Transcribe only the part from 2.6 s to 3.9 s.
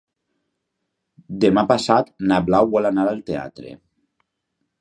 vol anar al teatre.